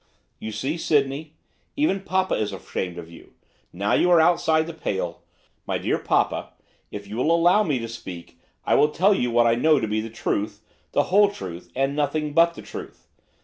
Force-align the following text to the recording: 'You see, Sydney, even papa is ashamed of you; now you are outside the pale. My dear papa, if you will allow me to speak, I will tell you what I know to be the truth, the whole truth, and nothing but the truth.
'You 0.39 0.51
see, 0.51 0.77
Sydney, 0.79 1.35
even 1.75 1.99
papa 2.01 2.33
is 2.33 2.51
ashamed 2.51 2.97
of 2.97 3.11
you; 3.11 3.33
now 3.71 3.93
you 3.93 4.09
are 4.09 4.19
outside 4.19 4.65
the 4.65 4.73
pale. 4.73 5.21
My 5.67 5.77
dear 5.77 5.99
papa, 5.99 6.53
if 6.89 7.05
you 7.05 7.17
will 7.17 7.29
allow 7.31 7.61
me 7.61 7.77
to 7.77 7.87
speak, 7.87 8.39
I 8.65 8.73
will 8.73 8.89
tell 8.89 9.13
you 9.13 9.29
what 9.29 9.45
I 9.45 9.53
know 9.53 9.79
to 9.79 9.87
be 9.87 10.01
the 10.01 10.09
truth, 10.09 10.63
the 10.93 11.03
whole 11.13 11.29
truth, 11.29 11.71
and 11.75 11.95
nothing 11.95 12.33
but 12.33 12.55
the 12.55 12.63
truth. 12.63 13.05